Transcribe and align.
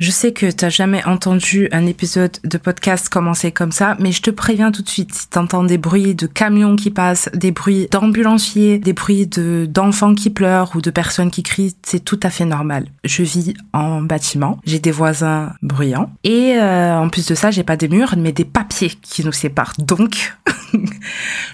Je 0.00 0.10
sais 0.10 0.32
que 0.32 0.50
t'as 0.50 0.70
jamais 0.70 1.04
entendu 1.04 1.68
un 1.72 1.84
épisode 1.84 2.38
de 2.42 2.56
podcast 2.56 3.10
commencer 3.10 3.52
comme 3.52 3.70
ça, 3.70 3.98
mais 4.00 4.12
je 4.12 4.22
te 4.22 4.30
préviens 4.30 4.72
tout 4.72 4.80
de 4.80 4.88
suite, 4.88 5.12
si 5.12 5.28
t'entends 5.28 5.62
des 5.62 5.76
bruits 5.76 6.14
de 6.14 6.26
camions 6.26 6.74
qui 6.74 6.90
passent, 6.90 7.28
des 7.34 7.50
bruits 7.50 7.86
d'ambulanciers, 7.90 8.78
des 8.78 8.94
bruits 8.94 9.26
de 9.26 9.66
d'enfants 9.68 10.14
qui 10.14 10.30
pleurent 10.30 10.74
ou 10.74 10.80
de 10.80 10.88
personnes 10.88 11.30
qui 11.30 11.42
crient, 11.42 11.76
c'est 11.82 12.02
tout 12.02 12.18
à 12.22 12.30
fait 12.30 12.46
normal. 12.46 12.86
Je 13.04 13.22
vis 13.22 13.52
en 13.74 14.00
bâtiment, 14.00 14.58
j'ai 14.64 14.78
des 14.78 14.90
voisins 14.90 15.52
bruyants 15.60 16.10
et 16.24 16.54
euh, 16.54 16.98
en 16.98 17.10
plus 17.10 17.26
de 17.26 17.34
ça, 17.34 17.50
j'ai 17.50 17.62
pas 17.62 17.76
des 17.76 17.88
murs 17.88 18.14
mais 18.16 18.32
des 18.32 18.46
papiers 18.46 18.92
qui 19.02 19.22
nous 19.22 19.32
séparent. 19.32 19.74
Donc 19.76 20.32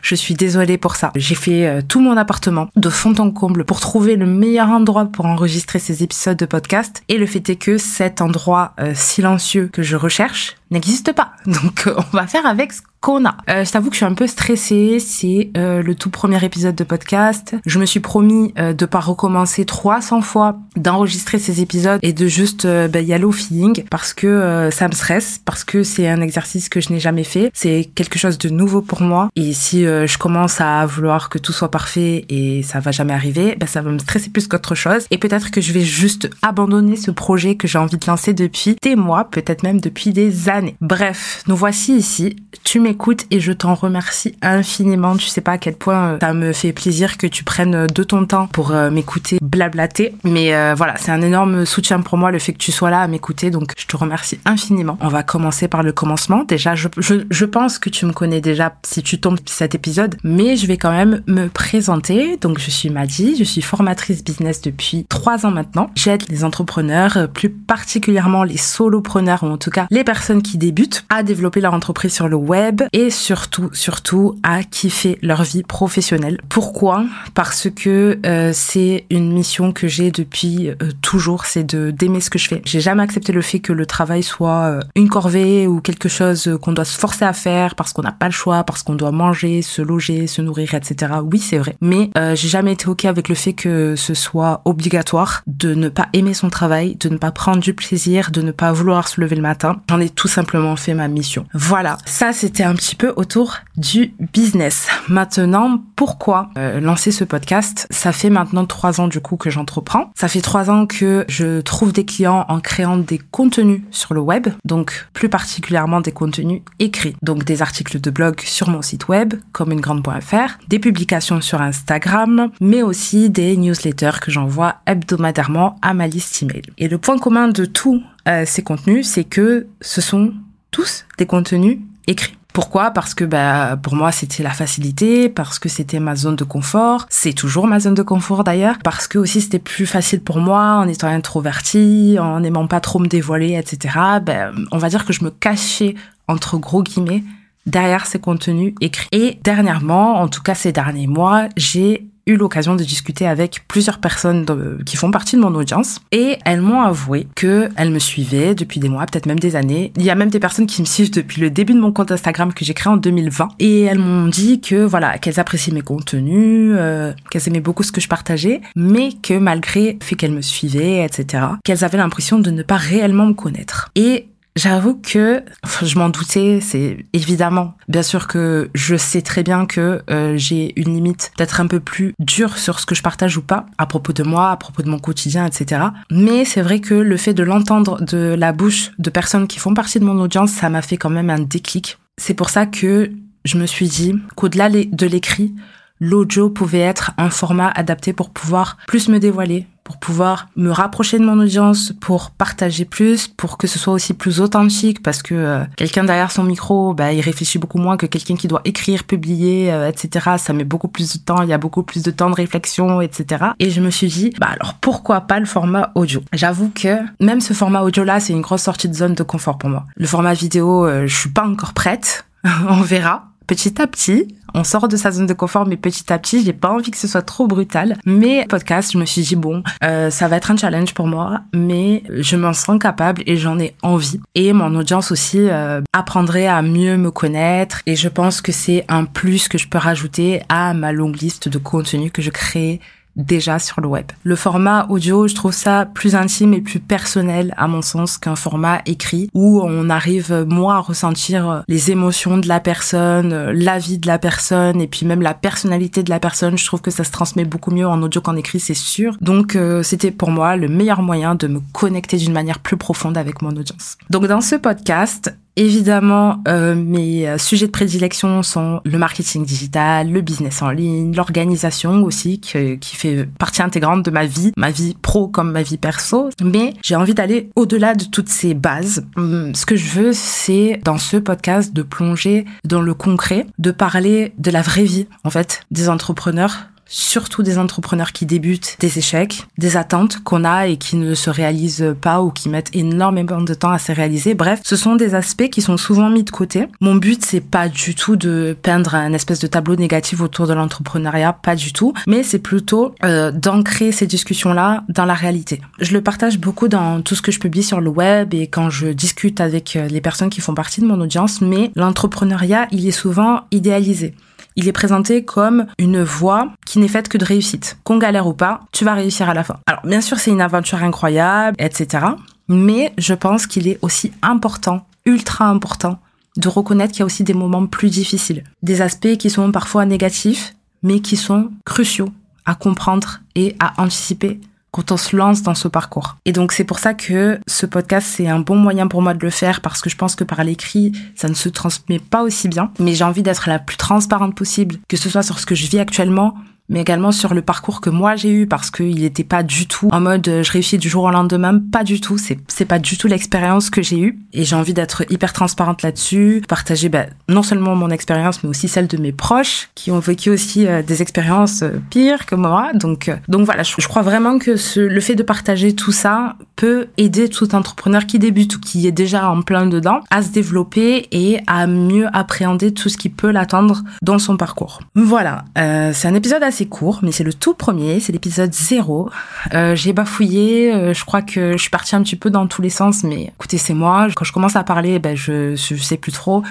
je 0.03 0.15
suis 0.15 0.35
désolée 0.35 0.79
pour 0.79 0.97
ça. 0.97 1.13
J'ai 1.17 1.35
fait 1.35 1.67
euh, 1.67 1.81
tout 1.87 2.01
mon 2.01 2.17
appartement 2.17 2.69
de 2.77 2.89
fond 2.89 3.15
en 3.19 3.31
comble 3.31 3.65
pour 3.65 3.81
trouver 3.81 4.17
le 4.17 4.27
meilleur 4.27 4.69
endroit 4.69 5.07
pour 5.07 5.27
enregistrer 5.27 5.79
ces 5.79 6.03
épisodes 6.03 6.37
de 6.37 6.47
podcast. 6.47 7.03
Et 7.09 7.19
le 7.19 7.27
fait 7.27 7.49
est 7.49 7.57
que 7.57 7.79
cet 7.79 8.21
endroit 8.21 8.75
euh, 8.81 8.93
silencieux 8.95 9.69
que 9.73 9.83
je 9.83 9.97
recherche 9.97 10.57
n'existe 10.71 11.13
pas. 11.13 11.33
Donc 11.47 11.87
euh, 11.87 11.95
on 11.97 12.17
va 12.17 12.27
faire 12.27 12.47
avec 12.47 12.73
ce 12.73 12.83
qu'on 13.07 13.25
a. 13.25 13.37
Euh, 13.49 13.65
je 13.65 13.71
t'avoue 13.71 13.89
que 13.89 13.95
je 13.95 13.99
suis 13.99 14.05
un 14.05 14.15
peu 14.15 14.27
stressée. 14.27 14.99
C'est 14.99 15.51
euh, 15.57 15.81
le 15.81 15.95
tout 15.95 16.11
premier 16.11 16.45
épisode 16.45 16.75
de 16.75 16.83
podcast. 16.83 17.55
Je 17.65 17.79
me 17.79 17.87
suis 17.87 18.01
promis 18.01 18.53
euh, 18.59 18.73
de 18.73 18.85
pas 18.85 18.99
recommencer 18.99 19.65
300 19.65 20.23
fois 20.23 20.59
d'enregistrer 20.75 21.39
ces 21.39 21.61
épisodes 21.61 22.01
et 22.03 22.13
de 22.13 22.27
juste 22.27 22.65
euh, 22.65 22.89
ben, 22.89 23.07
y 23.07 23.13
aller 23.13 23.23
au 23.23 23.31
feeling 23.31 23.85
parce 23.91 24.13
que 24.13 24.27
euh, 24.27 24.73
ça 24.73 24.89
me 24.89 24.93
stresse, 24.93 25.41
parce 25.45 25.63
que 25.63 25.85
c'est 25.85 26.09
un 26.09 26.21
exercice 26.21 26.69
que 26.69 26.81
je 26.81 26.93
n'ai 26.93 26.99
jamais 26.99 27.23
fait. 27.23 27.53
C'est 27.55 27.89
quelque 27.95 28.19
chose 28.19 28.39
de 28.39 28.49
nouveau 28.49 28.83
pour 28.83 29.03
moi. 29.03 29.29
Et 29.37 29.53
si 29.53 29.85
je 29.85 30.19
commence 30.19 30.61
à 30.61 30.85
vouloir 30.85 31.29
que 31.29 31.39
tout 31.39 31.53
soit 31.53 31.71
parfait 31.71 32.25
et 32.29 32.65
ça 32.65 32.81
va 32.81 32.91
jamais 32.91 33.15
arriver, 33.15 33.55
ben, 33.55 33.69
ça 33.69 33.83
va 33.83 33.93
me 33.93 33.99
stresser 34.01 34.31
plus 34.31 34.49
qu'autre 34.49 34.75
chose. 34.75 35.07
Et 35.13 35.19
peut-être 35.19 35.53
que 35.53 35.61
je 35.61 35.73
vais 35.73 35.83
juste 35.83 36.29
abandonner 36.43 36.97
ce 36.97 37.13
projet 37.13 37.55
que 37.55 37.69
j'ai 37.69 37.79
envie 37.79 37.99
de 37.99 38.07
lancer 38.07 38.35
depuis 38.35 38.77
des 38.83 38.97
mois, 38.97 39.31
peut-être 39.31 39.63
même 39.63 39.81
depuis 39.81 40.11
des 40.11 40.49
années. 40.49 40.75
Bref, 40.81 41.45
nous 41.47 41.55
voici 41.55 41.95
ici. 41.95 42.35
Tu 42.65 42.81
m'écoutes 42.81 42.96
et 43.31 43.41
je 43.41 43.53
t'en 43.53 43.75
remercie 43.75 44.35
infiniment. 44.43 45.17
Tu 45.17 45.27
sais 45.27 45.41
pas 45.41 45.53
à 45.53 45.59
quel 45.59 45.75
point 45.75 46.13
euh, 46.13 46.19
ça 46.21 46.33
me 46.33 46.53
fait 46.53 46.73
plaisir 46.73 47.19
que 47.19 47.27
tu 47.27 47.45
prennes 47.45 47.87
de 47.87 48.03
ton 48.03 48.27
temps 48.27 48.47
pour 48.49 48.73
euh, 48.73 48.91
m'écouter 48.91 49.39
blablater. 49.43 50.15
Mais 50.25 50.55
euh, 50.55 50.75
voilà, 50.77 50.97
c'est 50.97 51.13
un 51.13 51.23
énorme 51.23 51.65
soutien 51.67 52.01
pour 52.01 52.19
moi 52.19 52.31
le 52.31 52.39
fait 52.39 52.53
que 52.53 52.59
tu 52.59 52.73
sois 52.73 52.91
là 52.91 53.01
à 53.01 53.09
m'écouter. 53.09 53.51
Donc 53.51 53.73
je 53.77 53.87
te 53.87 53.97
remercie 53.97 54.39
infiniment. 54.45 54.99
On 55.01 55.09
va 55.09 55.23
commencer 55.23 55.69
par 55.69 55.83
le 55.83 55.93
commencement. 55.93 56.45
Déjà, 56.45 56.75
je, 56.75 56.89
je, 56.99 57.15
je 57.31 57.45
pense 57.45 57.79
que 57.79 57.91
tu 57.91 58.07
me 58.07 58.13
connais 58.13 58.41
déjà 58.41 58.75
si 58.85 59.03
tu 59.03 59.21
tombes 59.21 59.39
cet 59.47 59.75
épisode, 59.75 60.17
mais 60.25 60.57
je 60.57 60.67
vais 60.67 60.77
quand 60.77 60.93
même 60.93 61.23
me 61.27 61.49
présenter. 61.49 62.37
Donc 62.39 62.59
je 62.59 62.71
suis 62.71 62.91
Maddy, 62.91 63.37
je 63.37 63.45
suis 63.45 63.63
formatrice 63.63 64.25
business 64.25 64.63
depuis 64.63 65.07
trois 65.09 65.47
ans 65.47 65.51
maintenant. 65.51 65.91
J'aide 65.95 66.25
les 66.29 66.45
entrepreneurs, 66.45 67.29
plus 67.33 67.51
particulièrement 67.51 68.43
les 68.43 68.57
solopreneurs 68.57 69.43
ou 69.43 69.47
en 69.47 69.59
tout 69.59 69.71
cas 69.71 69.87
les 69.91 70.05
personnes 70.05 70.43
qui 70.43 70.59
débutent 70.59 71.05
à 71.09 71.23
développer 71.23 71.61
leur 71.61 71.75
entreprise 71.75 72.13
sur 72.13 72.29
le 72.29 72.37
web 72.37 72.76
et 72.93 73.11
surtout, 73.11 73.71
surtout 73.73 74.39
à 74.43 74.63
kiffer 74.63 75.19
leur 75.23 75.43
vie 75.43 75.63
professionnelle. 75.63 76.41
Pourquoi? 76.49 77.05
Parce 77.35 77.69
que 77.71 78.19
euh, 78.25 78.51
c'est 78.53 79.07
une 79.11 79.33
mission 79.33 79.73
que 79.73 79.89
j'ai 79.89 80.11
depuis 80.11 80.71
euh, 80.71 80.91
toujours, 81.03 81.47
c'est 81.47 81.65
de 81.65 81.91
d'aimer 81.91 82.21
ce 82.21 82.31
que 82.31 82.39
je 82.39 82.49
fais. 82.49 82.63
J'ai 82.65 82.81
jamais 82.81 83.03
accepté 83.03 83.33
le 83.33 83.43
fait 83.43 83.61
que 83.61 83.73
le 83.73 83.87
travail 83.87 84.23
soit 84.23 84.65
euh, 84.65 84.81
une 84.95 85.09
corvée 85.09 85.67
ou 85.67 85.81
quelque 85.81 86.09
chose 86.09 86.59
qu'on 86.63 86.73
doit 86.73 86.85
se 86.85 86.99
forcer 86.99 87.25
à 87.25 87.33
faire 87.33 87.75
parce 87.75 87.93
qu'on 87.93 88.03
n'a 88.03 88.13
pas 88.13 88.27
le 88.27 88.33
choix, 88.33 88.65
parce 88.65 88.83
qu'on 88.83 88.95
doit 88.95 89.13
manger, 89.13 89.63
se 89.63 89.83
loger, 89.83 90.27
se 90.27 90.43
nourrir, 90.43 90.75
etc. 90.75 91.15
Oui, 91.23 91.39
c'est 91.39 91.59
vrai. 91.59 91.77
Mais 91.81 92.11
euh, 92.17 92.35
j'ai 92.35 92.49
jamais 92.49 92.73
été 92.73 92.89
ok 92.89 93.05
avec 93.05 93.29
le 93.29 93.35
fait 93.35 93.53
que 93.53 93.97
ce 93.97 94.15
soit 94.15 94.63
obligatoire 94.65 95.43
de 95.47 95.75
ne 95.75 95.89
pas 95.89 96.09
aimer 96.13 96.35
son 96.35 96.51
travail, 96.51 96.97
de 96.97 97.09
ne 97.09 97.17
pas 97.17 97.31
prendre 97.31 97.61
du 97.61 97.75
plaisir, 97.75 98.31
de 98.31 98.43
ne 98.43 98.53
pas 98.53 98.73
vouloir 98.73 99.09
se 99.09 99.21
lever 99.21 99.37
le 99.37 99.43
matin. 99.43 99.81
J'en 99.89 100.01
ai 100.01 100.09
tout 100.09 100.29
simplement 100.29 100.77
fait 100.77 100.95
ma 100.95 101.09
mission. 101.09 101.47
Voilà, 101.55 101.99
ça 102.05 102.33
c'était 102.33 102.65
un 102.67 102.75
petit 102.75 102.97
peu 102.97 103.13
autour 103.17 103.59
du 103.77 104.15
business. 104.33 104.89
Maintenant, 105.09 105.81
pourquoi 105.95 106.51
euh, 106.59 106.81
lancer 106.81 107.11
ce 107.11 107.25
podcast? 107.25 107.87
Ça 107.91 108.13
fait 108.13 108.31
maintenant 108.31 108.67
trois 108.67 109.01
ans 109.01 109.09
du 109.09 109.21
coup 109.21 109.37
que 109.37 109.51
j'entreprends. 109.51 110.11
Ça 110.15 110.29
fait 110.29 110.41
trois 110.41 110.71
ans 110.71 110.87
que 110.87 111.25
je 111.29 111.61
trouve 111.61 111.93
des 111.93 112.05
clients 112.05 112.45
en 112.49 112.61
créant 112.61 112.97
des 112.97 113.19
contenus 113.19 113.83
sur 113.91 114.15
le 114.15 114.21
web, 114.21 114.49
donc 114.65 115.07
plus 115.13 115.29
particulièrement 115.29 116.01
des 116.01 116.13
contenus 116.13 116.63
écrits, 116.79 117.17
donc 117.23 117.45
des 117.45 117.63
articles 117.63 118.01
de 118.01 118.11
blog 118.11 118.41
sur 118.41 118.69
mon 118.69 118.83
site 118.83 119.09
web, 119.09 119.35
comme 119.53 119.73
une 119.73 119.81
grande.fr, 119.81 120.59
des 120.69 120.79
publications 120.79 121.41
sur 121.41 121.61
Instagram, 121.63 122.51
mais 122.61 122.83
aussi 122.83 123.31
des 123.31 123.57
newsletters 123.57 124.21
que 124.21 124.31
j'envoie 124.31 124.77
hebdomadairement 124.87 125.79
à 125.83 125.95
ma 125.95 126.07
liste 126.07 126.43
email. 126.43 126.63
Et 126.79 126.89
le 126.89 126.99
point 126.99 127.19
commun 127.19 127.49
de 127.49 127.65
tous 127.65 128.03
euh, 128.29 128.45
ces 128.47 128.63
contenus, 128.63 129.07
c'est 129.07 129.25
que 129.25 129.67
ce 129.81 130.01
sont 130.01 130.33
tous 130.71 131.07
des 131.19 131.27
contenus 131.27 131.79
écrits. 132.07 132.37
Pourquoi? 132.57 132.91
Parce 132.91 133.13
que 133.13 133.27
bah, 133.27 133.77
pour 133.83 133.97
moi 133.97 134.13
c'était 134.13 134.43
la 134.43 134.49
facilité, 134.49 135.29
parce 135.29 135.59
que 135.59 135.69
c'était 135.69 136.01
ma 136.01 136.17
zone 136.17 136.37
de 136.37 136.45
confort, 136.45 137.05
c'est 137.11 137.35
toujours 137.35 137.67
ma 137.67 137.81
zone 137.81 137.93
de 137.93 138.03
confort 138.03 138.45
d'ailleurs, 138.45 138.79
parce 138.83 139.07
que 139.07 139.19
aussi 139.19 139.43
c'était 139.43 139.59
plus 139.59 139.85
facile 139.85 140.23
pour 140.23 140.39
moi 140.39 140.79
en 140.79 140.89
étant 140.89 141.09
introvertie, 141.09 142.17
en 142.19 142.41
n'aimant 142.41 142.67
pas 142.67 142.81
trop 142.81 142.99
me 142.99 143.09
dévoiler, 143.09 143.59
etc. 143.59 143.99
Ben, 144.23 144.55
on 144.73 144.79
va 144.79 144.89
dire 144.89 145.05
que 145.05 145.13
je 145.13 145.23
me 145.23 145.29
cachais 145.29 145.97
entre 146.29 146.57
gros 146.57 146.83
guillemets 146.83 147.25
derrière 147.67 148.07
ces 148.07 148.21
contenus 148.21 148.73
écrits. 148.81 149.07
Et 149.13 149.39
dernièrement, 149.45 150.23
en 150.23 150.29
tout 150.29 150.43
cas 150.43 150.55
ces 150.55 150.73
derniers 150.73 151.09
mois, 151.09 151.51
j'ai 151.59 152.09
eu 152.27 152.37
l'occasion 152.37 152.75
de 152.75 152.83
discuter 152.83 153.27
avec 153.27 153.63
plusieurs 153.69 153.99
personnes 153.99 154.45
qui 154.85 154.97
font 154.97 155.11
partie 155.11 155.37
de 155.37 155.41
mon 155.41 155.55
audience 155.55 156.01
et 156.11 156.39
elles 156.45 156.61
m'ont 156.61 156.81
avoué 156.81 157.27
que 157.35 157.69
elles 157.77 157.91
me 157.91 157.99
suivaient 157.99 158.55
depuis 158.55 158.81
des 158.81 158.89
mois, 158.89 159.07
peut-être 159.07 159.27
même 159.27 159.39
des 159.39 159.55
années. 159.55 159.93
Il 159.97 160.03
y 160.03 160.11
a 160.11 160.15
même 160.15 160.31
des 160.31 160.41
personnes 160.41 160.67
qui 160.67 160.81
me 160.83 160.87
suivent 160.87 161.13
depuis 161.13 161.41
le 161.41 161.51
début 161.51 161.75
de 161.75 161.81
mon 161.81 161.93
compte 161.93 162.11
Instagram 162.11 162.53
que 162.53 162.65
j'ai 162.65 162.75
créé 162.75 162.93
en 162.93 162.97
2020 162.97 163.49
et 163.61 163.83
elles 163.83 163.99
m'ont 163.99 164.27
dit 164.27 164.61
que 164.61 164.85
voilà 164.85 165.19
qu'elles 165.19 165.39
appréciaient 165.39 165.73
mes 165.73 165.83
contenus, 165.83 166.75
euh, 166.77 167.13
qu'elles 167.31 167.47
aimaient 167.49 167.61
beaucoup 167.61 167.83
ce 167.83 167.93
que 167.93 168.01
je 168.01 168.09
partageais, 168.09 168.61
mais 168.75 169.11
que 169.23 169.39
malgré 169.39 169.93
le 169.93 170.05
fait 170.05 170.17
qu'elles 170.17 170.33
me 170.33 170.43
suivaient, 170.43 171.05
etc., 171.05 171.45
qu'elles 171.65 171.85
avaient 171.85 171.99
l'impression 171.99 172.39
de 172.39 172.51
ne 172.51 172.63
pas 172.63 172.77
réellement 172.77 173.27
me 173.27 173.35
connaître. 173.35 173.91
Et 173.95 174.29
J'avoue 174.57 174.95
que 174.95 175.45
je 175.83 175.99
m'en 175.99 176.09
doutais, 176.09 176.61
c'est 176.63 177.05
évidemment. 177.13 177.75
Bien 177.89 178.03
sûr 178.03 178.27
que 178.27 178.71
je 178.75 178.97
sais 178.97 179.21
très 179.21 179.43
bien 179.43 179.67
que 179.67 180.03
euh, 180.11 180.35
j'ai 180.39 180.73
une 180.81 180.95
limite 180.95 181.31
d'être 181.37 181.61
un 181.61 181.67
peu 181.67 181.79
plus 181.79 182.15
dure 182.19 182.57
sur 182.57 182.81
ce 182.81 182.87
que 182.87 182.95
je 182.95 183.03
partage 183.03 183.37
ou 183.37 183.43
pas 183.43 183.67
à 183.77 183.85
propos 183.85 184.15
de 184.15 184.23
moi, 184.23 184.51
à 184.51 184.57
propos 184.57 184.83
de 184.83 184.89
mon 184.89 184.99
quotidien, 184.99 185.45
etc. 185.45 185.83
Mais 186.11 186.47
c'est 186.47 186.63
vrai 186.63 186.81
que 186.81 186.95
le 186.95 187.17
fait 187.19 187.35
de 187.35 187.43
l'entendre 187.43 188.03
de 188.03 188.35
la 188.39 188.53
bouche 188.53 188.93
de 188.99 189.11
personnes 189.11 189.47
qui 189.47 189.59
font 189.59 189.75
partie 189.75 190.01
de 190.01 190.05
mon 190.05 190.19
audience, 190.19 190.53
ça 190.53 190.71
m'a 190.71 190.81
fait 190.81 190.97
quand 190.97 191.11
même 191.11 191.29
un 191.29 191.41
déclic. 191.41 191.99
C'est 192.17 192.35
pour 192.35 192.49
ça 192.49 192.65
que 192.65 193.13
je 193.45 193.59
me 193.59 193.67
suis 193.67 193.89
dit 193.89 194.15
qu'au-delà 194.37 194.71
de 194.71 195.07
l'écrit, 195.07 195.55
l'audio 196.01 196.51
pouvait 196.51 196.81
être 196.81 197.13
un 197.19 197.31
format 197.31 197.69
adapté 197.69 198.13
pour 198.13 198.31
pouvoir 198.31 198.77
plus 198.87 199.09
me 199.09 199.19
dévoiler, 199.19 199.67
pour 199.87 199.99
pouvoir 199.99 200.49
me 200.57 200.71
rapprocher 200.71 201.17
de 201.19 201.25
mon 201.25 201.39
audience, 201.39 201.93
pour 202.01 202.33
partager 202.33 202.85
plus, 202.85 203.29
pour 203.29 203.57
que 203.57 203.69
ce 203.69 203.79
soit 203.79 203.93
aussi 203.93 204.15
plus 204.15 204.41
authentique, 204.41 205.01
parce 205.01 205.23
que 205.23 205.35
euh, 205.35 205.65
quelqu'un 205.77 206.03
derrière 206.03 206.33
son 206.33 206.43
micro, 206.43 206.93
bah, 206.93 207.13
il 207.13 207.21
réfléchit 207.21 207.59
beaucoup 207.59 207.79
moins 207.79 207.97
que 207.97 208.07
quelqu'un 208.07 208.35
qui 208.35 208.49
doit 208.49 208.63
écrire, 208.65 209.05
publier, 209.05 209.73
euh, 209.73 209.89
etc. 209.89 210.31
Ça 210.39 210.53
met 210.53 210.65
beaucoup 210.65 210.89
plus 210.89 211.13
de 211.13 211.19
temps, 211.19 211.43
il 211.43 211.49
y 211.49 211.53
a 211.53 211.59
beaucoup 211.59 211.85
plus 211.85 212.03
de 212.03 212.11
temps 212.11 212.31
de 212.31 212.35
réflexion, 212.35 213.01
etc. 213.01 213.45
Et 213.61 213.71
je 213.71 213.81
me 213.81 213.91
suis 213.91 214.09
dit, 214.09 214.33
bah 214.41 214.49
alors 214.51 214.75
pourquoi 214.75 215.21
pas 215.21 215.39
le 215.39 215.47
format 215.47 215.93
audio? 215.95 216.21
J'avoue 216.33 216.71
que 216.71 216.99
même 217.21 217.41
ce 217.41 217.53
format 217.53 217.83
audio-là, 217.83 218.19
c'est 218.19 218.33
une 218.33 218.43
grosse 218.43 218.63
sortie 218.63 218.89
de 218.89 218.95
zone 218.95 219.15
de 219.15 219.23
confort 219.23 219.57
pour 219.57 219.71
moi. 219.71 219.85
Le 219.95 220.07
format 220.09 220.35
vidéo, 220.35 220.85
euh, 220.85 221.07
je 221.07 221.15
suis 221.17 221.31
pas 221.31 221.47
encore 221.47 221.75
prête, 221.75 222.27
on 222.69 222.81
verra 222.81 223.29
petit 223.47 223.81
à 223.81 223.87
petit, 223.87 224.36
on 224.55 224.65
sort 224.65 224.89
de 224.89 224.97
sa 224.97 225.11
zone 225.11 225.27
de 225.27 225.35
confort, 225.35 225.67
mais 225.67 225.77
petit 225.77 226.13
à 226.13 226.19
petit, 226.19 226.45
j'ai 226.45 226.53
pas 226.53 226.71
envie 226.71 226.91
que 226.91 226.97
ce 226.97 227.09
soit 227.09 227.23
trop 227.23 227.47
brutal. 227.47 227.97
Mais 228.07 228.47
podcast, 228.49 228.93
je 228.93 228.99
me 228.99 229.05
suis 229.05 229.23
dit 229.23 229.37
bon, 229.37 229.63
euh, 229.85 230.11
ça 230.11 230.29
va 230.29 230.37
être 230.37 230.51
un 230.51 230.57
challenge 230.57 230.95
pour 230.95 231.07
moi, 231.07 231.41
mais 231.55 232.03
je 232.09 232.37
m'en 232.37 232.53
sens 232.53 232.79
capable 232.79 233.23
et 233.27 233.37
j'en 233.37 233.59
ai 233.59 233.75
envie. 233.83 234.21
Et 234.35 234.53
mon 234.53 234.75
audience 234.75 235.13
aussi 235.13 235.39
euh, 235.39 235.81
apprendrait 235.93 236.47
à 236.47 236.63
mieux 236.63 236.97
me 236.97 237.11
connaître. 237.11 237.83
Et 237.87 237.97
je 237.97 238.09
pense 238.09 238.41
que 238.41 238.53
c'est 238.53 238.85
un 238.89 239.05
plus 239.05 239.49
que 239.49 239.59
je 239.59 239.69
peux 239.69 239.79
rajouter 239.79 240.43
à 240.49 240.75
ma 240.75 240.93
longue 240.93 241.21
liste 241.21 241.49
de 241.49 241.59
contenus 241.59 242.11
que 242.13 242.23
je 242.23 242.31
crée 242.31 242.81
déjà 243.17 243.59
sur 243.59 243.81
le 243.81 243.89
web. 243.89 244.07
Le 244.23 244.37
format 244.37 244.87
audio, 244.89 245.27
je 245.27 245.35
trouve 245.35 245.53
ça 245.53 245.87
plus 245.87 246.15
intime 246.15 246.55
et 246.55 246.61
plus 246.61 246.81
personnel 246.81 247.55
à 247.57 247.67
mon 247.67 247.83
sens 247.83 248.19
qu'un 248.19 248.37
format 248.37 248.81
écrit 248.87 249.31
où 249.35 249.61
on 249.63 249.91
arrive 249.91 250.47
moins 250.49 250.77
à 250.77 250.81
ressentir 250.81 251.65
les 251.69 251.91
émotions 251.91 252.39
de 252.39 252.47
la 252.47 252.61
personne, 252.61 253.51
la 253.51 253.79
vie 253.79 253.99
de 253.99 254.07
la 254.07 254.19
personne 254.19 254.81
et 254.81 254.87
puis 254.87 255.07
même 255.07 255.23
la 255.23 255.35
personnalité 255.35 256.03
de 256.03 256.11
la 256.11 256.21
personne. 256.21 256.59
Je 256.59 256.67
trouve 256.67 256.81
que 256.81 256.91
ça 256.91 257.05
se 257.05 257.11
transmet 257.11 257.45
beaucoup 257.45 257.71
mieux 257.71 257.87
en 257.87 258.03
audio 258.03 258.21
qu'en 258.21 258.37
écrit, 258.37 258.61
c'est 258.61 258.75
sûr. 258.75 259.17
Donc 259.21 259.57
euh, 259.57 259.83
c'était 259.83 260.11
pour 260.11 260.31
moi 260.31 260.57
le 260.57 260.69
meilleur 260.69 261.03
moyen 261.03 261.35
de 261.35 261.47
me 261.47 261.61
connecter 261.73 262.17
d'une 262.17 262.33
manière 262.33 262.59
plus 262.59 262.77
profonde 262.77 263.17
avec 263.17 263.43
mon 263.43 263.51
audience. 263.51 263.97
Donc 264.11 264.27
dans 264.27 264.41
ce 264.41 264.57
podcast, 264.57 265.35
Évidemment, 265.59 266.43
euh, 266.49 266.75
mes 266.75 267.27
euh, 267.27 267.39
sujets 267.39 267.67
de 267.67 267.73
prédilection 267.73 268.43
sont 268.43 268.83
le 268.85 268.99
marketing 268.99 269.45
digital, 269.47 270.11
le 270.11 270.21
business 270.21 270.61
en 270.61 270.71
ligne, 270.71 271.15
l'organisation 271.15 272.03
aussi, 272.03 272.41
qui, 272.41 272.79
qui 272.79 272.97
fait 272.97 273.27
partie 273.39 273.63
intégrante 273.63 274.05
de 274.05 274.11
ma 274.11 274.27
vie, 274.27 274.53
ma 274.59 274.71
vie 274.71 274.95
pro 275.01 275.29
comme 275.29 275.53
ma 275.53 275.63
vie 275.63 275.79
perso. 275.79 276.29
Mais 276.43 276.75
j'ai 276.83 276.95
envie 276.95 277.15
d'aller 277.15 277.49
au-delà 277.57 277.95
de 277.95 278.05
toutes 278.05 278.29
ces 278.29 278.53
bases. 278.53 279.07
Hum, 279.17 279.55
ce 279.55 279.65
que 279.65 279.77
je 279.77 279.89
veux, 279.99 280.13
c'est 280.13 280.79
dans 280.85 280.99
ce 280.99 281.17
podcast 281.17 281.73
de 281.73 281.83
plonger 281.83 282.45
dans 282.65 282.83
le 282.83 282.93
concret, 282.93 283.47
de 283.59 283.71
parler 283.71 284.35
de 284.37 284.51
la 284.51 284.61
vraie 284.61 284.85
vie, 284.85 285.07
en 285.25 285.31
fait, 285.31 285.63
des 285.71 285.89
entrepreneurs 285.89 286.69
surtout 286.87 287.43
des 287.43 287.59
entrepreneurs 287.59 288.13
qui 288.13 288.27
débutent, 288.27 288.77
des 288.81 288.99
échecs, 288.99 289.47
des 289.59 289.77
attentes 289.77 290.23
qu'on 290.23 290.45
a 290.45 290.69
et 290.69 290.77
qui 290.77 290.97
ne 290.97 291.15
se 291.15 291.31
réalisent 291.31 291.95
pas 292.01 292.23
ou 292.23 292.31
qui 292.31 292.49
mettent 292.49 292.75
énormément 292.75 293.41
de 293.41 293.55
temps 293.55 293.71
à 293.71 293.79
se 293.79 293.93
réaliser. 293.93 294.35
Bref, 294.35 294.61
ce 294.65 294.77
sont 294.77 294.97
des 294.97 295.15
aspects 295.15 295.49
qui 295.49 295.63
sont 295.63 295.77
souvent 295.77 296.11
mis 296.11 296.25
de 296.25 296.31
côté. 296.31 296.67
Mon 296.81 296.95
but, 296.95 297.25
c'est 297.25 297.41
pas 297.41 297.69
du 297.69 297.95
tout 297.95 298.17
de 298.17 298.57
peindre 298.63 298.95
un 298.95 299.13
espèce 299.13 299.41
de 299.41 299.47
tableau 299.47 299.77
négatif 299.77 300.21
autour 300.21 300.47
de 300.47 300.55
l'entrepreneuriat, 300.55 301.33
pas 301.33 301.57
du 301.57 301.73
tout, 301.73 301.93
mais 302.07 302.23
c'est 302.23 302.39
plutôt 302.39 302.95
euh, 303.05 303.31
d'ancrer 303.31 303.93
ces 303.93 304.07
discussions-là 304.07 304.85
dans 304.89 305.05
la 305.05 305.15
réalité. 305.15 305.61
Je 305.81 305.93
le 305.93 306.01
partage 306.01 306.39
beaucoup 306.39 306.69
dans 306.69 307.03
tout 307.03 307.15
ce 307.15 307.23
que 307.23 307.33
je 307.33 307.41
publie 307.41 307.63
sur 307.63 307.81
le 307.81 307.91
web 307.91 308.35
et 308.35 308.47
quand 308.47 308.71
je 308.71 308.89
discute 308.89 309.41
avec 309.41 309.77
euh, 309.77 309.89
les 309.89 310.01
personnes 310.01 310.31
qui 310.31 310.41
font 310.41 310.55
partie 310.55 310.81
de 310.81 310.87
mon 310.87 311.01
audience, 311.01 311.41
mais 311.41 311.71
l'entrepreneuriat, 311.75 312.69
il 312.71 312.87
est 312.87 312.93
souvent 312.93 313.43
idéalisé 313.51 314.15
il 314.57 314.69
est 314.69 314.73
présenté 314.73 315.25
comme 315.25 315.67
une 315.79 316.03
voie 316.03 316.49
qui 316.65 316.79
n'est 316.79 316.89
faite 316.89 317.09
que 317.09 317.19
de 317.19 317.25
réussite. 317.25 317.79
Qu'on 317.85 317.99
galère 317.99 318.27
ou 318.27 318.33
pas, 318.33 318.61
tu 318.73 318.85
vas 318.85 318.95
réussir 318.95 319.29
à 319.29 319.35
la 319.35 319.45
fin. 319.45 319.59
Alors 319.67 319.83
bien 319.85 320.01
sûr, 320.01 320.19
c'est 320.19 320.31
une 320.31 320.41
aventure 320.41 320.83
incroyable, 320.83 321.57
etc. 321.59 322.07
Mais 322.49 322.93
je 322.99 323.15
pense 323.15 323.47
qu'il 323.47 323.69
est 323.69 323.79
aussi 323.83 324.13
important, 324.23 324.87
ultra 325.05 325.47
important, 325.47 325.99
de 326.37 326.49
reconnaître 326.49 326.93
qu'il 326.93 327.01
y 327.01 327.03
a 327.03 327.07
aussi 327.07 327.25
des 327.25 327.35
moments 327.35 327.67
plus 327.67 327.91
difficiles. 327.91 328.45
Des 328.63 328.83
aspects 328.83 329.17
qui 329.17 329.31
sont 329.31 329.53
parfois 329.53 329.87
négatifs, 329.87 330.55
mais 330.83 331.01
qui 331.01 331.17
sont 331.17 331.51
cruciaux 331.65 332.11
à 332.45 332.55
comprendre 332.55 333.21
et 333.35 333.57
à 333.59 333.83
anticiper 333.83 334.41
quand 334.77 334.93
on 334.93 334.99
se 334.99 335.17
lance 335.17 335.43
dans 335.43 335.55
ce 335.55 335.69
parcours. 335.69 336.19
Et 336.27 336.33
donc 336.33 336.53
c'est 336.53 336.65
pour 336.65 336.79
ça 336.79 336.93
que 336.93 337.41
ce 337.47 337.65
podcast 337.65 338.07
c'est 338.15 338.29
un 338.29 338.41
bon 338.41 338.57
moyen 338.57 338.89
pour 338.89 339.01
moi 339.01 339.15
de 339.15 339.25
le 339.25 339.31
faire 339.31 339.63
parce 339.63 339.81
que 339.81 339.89
je 339.89 339.97
pense 339.97 340.15
que 340.15 340.23
par 340.25 340.45
l'écrit 340.45 340.93
ça 341.15 341.31
ne 341.31 341.35
se 341.35 341.49
transmet 341.49 341.99
pas 341.99 342.23
aussi 342.23 342.49
bien. 342.49 342.71
Mais 342.79 342.95
j'ai 342.95 343.05
envie 343.05 343.23
d'être 343.23 343.49
la 343.49 343.59
plus 343.59 343.79
transparente 343.79 344.37
possible, 344.37 344.77
que 344.87 344.99
ce 344.99 345.09
soit 345.09 345.23
sur 345.23 345.39
ce 345.39 345.47
que 345.47 345.55
je 345.55 345.67
vis 345.67 345.79
actuellement, 345.79 346.35
mais 346.69 346.81
également 346.81 347.13
sur 347.13 347.35
le 347.35 347.43
parcours 347.43 347.81
que 347.81 347.91
moi 347.91 348.17
j'ai 348.17 348.33
eu 348.33 348.47
parce 348.47 348.71
qu'il 348.71 349.01
n'était 349.01 349.25
pas 349.25 349.43
du 349.43 349.67
tout 349.67 349.89
en 349.93 350.01
mode 350.01 350.27
euh, 350.29 350.43
je 350.43 350.53
réussis 350.53 350.79
du 350.79 350.89
jour 350.89 351.05
au 351.05 351.11
lendemain, 351.11 351.61
pas 351.73 351.85
du 351.85 352.01
tout. 352.01 352.19
C'est 352.19 352.39
c'est 352.49 352.65
pas 352.65 352.79
du 352.79 352.97
tout 352.97 353.09
l'expérience 353.09 353.71
que 353.71 353.83
j'ai 353.83 353.99
eue 353.99 354.19
et 354.33 354.45
j'ai 354.45 354.57
envie 354.57 354.75
d'être 354.75 355.05
hyper 355.11 355.33
transparente 355.33 355.83
là-dessus, 355.83 356.43
partager 356.49 356.89
bah, 356.89 357.07
non 357.29 357.43
seulement 357.43 357.75
mon 357.75 357.91
expérience 357.91 358.43
mais 358.43 358.51
aussi 358.51 358.69
celle 358.69 358.87
de 358.87 358.97
mes 358.97 359.13
proches 359.13 359.69
qui 359.75 359.91
ont 359.91 359.99
vécu 359.99 360.31
aussi 360.31 360.67
euh, 360.67 360.83
des 360.83 361.03
expériences 361.03 361.63
euh, 361.63 361.81
pires 361.91 362.27
que 362.27 362.35
moi. 362.35 362.71
Donc 362.75 363.11
donc 363.29 363.45
voilà, 363.45 363.63
je, 363.63 363.87
crois 363.87 364.03
vraiment 364.03 364.39
que 364.39 364.57
ce, 364.57 364.81
le 364.81 365.01
fait 365.01 365.15
de 365.15 365.23
partager 365.23 365.75
tout 365.75 365.93
ça 365.93 366.37
peut 366.57 366.89
aider 366.97 367.29
tout 367.29 367.55
entrepreneur 367.55 368.07
qui 368.07 368.19
débute 368.19 368.57
ou 368.57 368.61
qui 368.61 368.87
est 368.87 368.93
déjà 368.93 369.31
en 369.31 369.43
plein 369.43 369.67
dedans 369.67 370.01
à 370.11 370.23
se 370.23 370.31
développer 370.31 371.07
et 371.13 371.41
à 371.47 371.67
mieux 371.67 372.07
appréhender 372.13 372.73
tout 372.73 372.89
ce 372.89 372.97
qui 372.97 373.09
peut 373.09 373.31
l'attendre 373.31 373.83
dans 374.03 374.19
son 374.19 374.37
parcours. 374.37 374.81
Voilà, 374.95 375.45
c'est 375.55 376.09
un 376.09 376.15
épisode 376.15 376.43
assez 376.43 376.56
court, 376.65 377.01
mais 377.03 377.13
c'est 377.13 377.25
le 377.25 377.35
tout 377.35 377.53
premier, 377.53 378.01
c'est 378.01 378.13
l'épisode 378.13 378.55
0. 378.55 379.11
Euh, 379.53 379.77
j'ai 379.77 379.93
bafouillé, 379.93 380.73
euh, 380.73 380.95
je 380.95 381.05
crois 381.05 381.21
que 381.21 381.53
je 381.53 381.59
suis 381.59 381.69
partie 381.69 381.95
un 381.95 382.03
petit 382.03 382.17
peu 382.17 382.31
dans 382.31 382.47
tous 382.47 382.63
les 382.63 382.71
sens, 382.71 383.05
mais 383.05 383.33
écoutez, 383.35 383.59
c'est 383.59 383.75
moi. 383.75 384.09
Quand 384.17 384.25
je 384.25 384.33
commence 384.33 384.57
à 384.57 384.65
parler, 384.65 384.99
ben 384.99 385.15
je 385.15 385.55
sais 385.57 385.99
plus 385.99 386.13
trop 386.13 386.43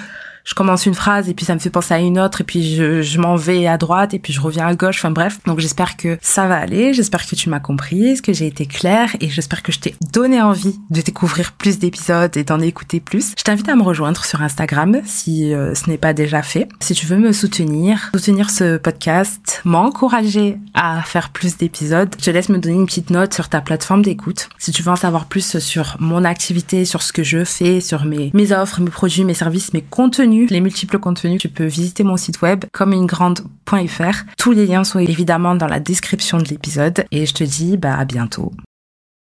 je 0.46 0.54
commence 0.54 0.86
une 0.86 0.94
phrase 0.94 1.28
et 1.28 1.34
puis 1.34 1.44
ça 1.44 1.54
me 1.54 1.58
fait 1.58 1.70
penser 1.70 1.92
à 1.92 1.98
une 1.98 2.18
autre 2.18 2.40
et 2.40 2.44
puis 2.44 2.74
je, 2.74 3.02
je 3.02 3.18
m'en 3.18 3.34
vais 3.34 3.66
à 3.66 3.76
droite 3.76 4.14
et 4.14 4.20
puis 4.20 4.32
je 4.32 4.40
reviens 4.40 4.66
à 4.66 4.74
gauche. 4.74 4.98
Enfin 4.98 5.10
bref, 5.10 5.40
donc 5.44 5.58
j'espère 5.58 5.96
que 5.96 6.16
ça 6.22 6.46
va 6.46 6.56
aller, 6.56 6.94
j'espère 6.94 7.26
que 7.26 7.34
tu 7.34 7.50
m'as 7.50 7.58
comprise, 7.58 8.20
que 8.20 8.32
j'ai 8.32 8.46
été 8.46 8.64
claire 8.64 9.16
et 9.20 9.28
j'espère 9.28 9.62
que 9.64 9.72
je 9.72 9.80
t'ai 9.80 9.96
donné 10.12 10.40
envie 10.40 10.78
de 10.90 11.00
découvrir 11.00 11.52
plus 11.52 11.80
d'épisodes 11.80 12.34
et 12.36 12.44
d'en 12.44 12.60
écouter 12.60 13.00
plus. 13.00 13.34
Je 13.36 13.42
t'invite 13.42 13.68
à 13.68 13.74
me 13.74 13.82
rejoindre 13.82 14.24
sur 14.24 14.40
Instagram 14.40 15.00
si 15.04 15.52
euh, 15.52 15.74
ce 15.74 15.90
n'est 15.90 15.98
pas 15.98 16.12
déjà 16.12 16.42
fait. 16.42 16.68
Si 16.78 16.94
tu 16.94 17.06
veux 17.06 17.18
me 17.18 17.32
soutenir, 17.32 18.10
soutenir 18.14 18.48
ce 18.50 18.76
podcast, 18.76 19.62
m'encourager 19.64 20.58
à 20.74 21.02
faire 21.02 21.30
plus 21.30 21.56
d'épisodes, 21.56 22.14
je 22.20 22.24
te 22.24 22.30
laisse 22.30 22.50
me 22.50 22.58
donner 22.58 22.76
une 22.76 22.86
petite 22.86 23.10
note 23.10 23.34
sur 23.34 23.48
ta 23.48 23.60
plateforme 23.60 24.02
d'écoute. 24.02 24.48
Si 24.58 24.70
tu 24.70 24.84
veux 24.84 24.92
en 24.92 24.96
savoir 24.96 25.26
plus 25.26 25.58
sur 25.58 25.96
mon 25.98 26.22
activité, 26.22 26.84
sur 26.84 27.02
ce 27.02 27.12
que 27.12 27.24
je 27.24 27.44
fais, 27.44 27.80
sur 27.80 28.04
mes, 28.04 28.30
mes 28.32 28.52
offres, 28.52 28.80
mes 28.80 28.90
produits, 28.90 29.24
mes 29.24 29.34
services, 29.34 29.72
mes 29.72 29.82
contenus, 29.82 30.35
les 30.44 30.60
multiples 30.60 30.98
contenus, 30.98 31.40
tu 31.40 31.48
peux 31.48 31.64
visiter 31.64 32.04
mon 32.04 32.16
site 32.16 32.42
web 32.42 32.64
comme 32.72 32.92
une 32.92 33.06
grande.fr. 33.06 34.24
Tous 34.36 34.52
les 34.52 34.66
liens 34.66 34.84
sont 34.84 34.98
évidemment 34.98 35.54
dans 35.54 35.66
la 35.66 35.80
description 35.80 36.38
de 36.38 36.44
l'épisode 36.44 37.04
et 37.10 37.24
je 37.24 37.32
te 37.32 37.44
dis 37.44 37.76
bah 37.76 37.96
à 37.96 38.04
bientôt. 38.04 38.52